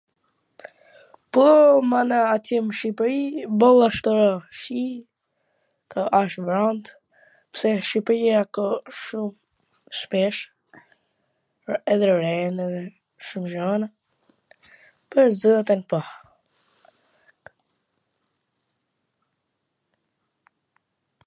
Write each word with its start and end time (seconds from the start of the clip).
Po 1.33 1.41
mana 1.91 2.19
atje 2.35 2.55
m 2.67 2.69
Shqipri 2.77 3.21
boll 3.63 3.79
ashtw 3.87 4.13
shi, 4.61 4.83
asht 6.19 6.37
vrant, 6.47 6.85
pse 7.57 7.69
Shqipria 7.89 8.39
ka 8.57 8.65
shum 9.01 9.29
shpesh 9.99 10.39
edhe 11.95 12.07
rena 12.19 12.63
edhe 12.69 12.81
kshu 13.25 13.39
gjana, 13.51 13.87
pwr 15.09 15.25
zotin 15.43 15.81
po. 15.93 15.99